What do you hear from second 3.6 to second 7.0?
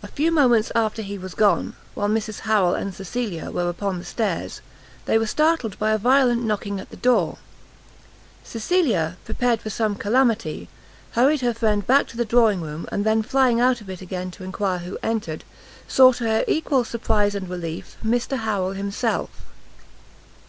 upon the stairs, they were startled by a violent knocking at the